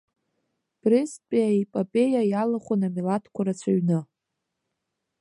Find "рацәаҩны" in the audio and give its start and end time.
3.45-3.99